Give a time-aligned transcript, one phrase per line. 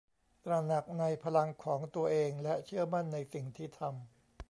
[0.45, 3.95] ตระหนักในพลังของตัวเองและเชื่อมั่นในสิ่งที่ทำ